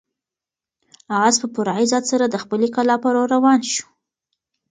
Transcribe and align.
آس 1.23 1.35
په 1.41 1.47
پوره 1.53 1.73
عزت 1.79 2.03
سره 2.11 2.25
د 2.29 2.35
خپلې 2.43 2.67
کلا 2.75 2.95
په 3.03 3.09
لور 3.13 3.27
روان 3.35 3.59
شو. 3.73 3.87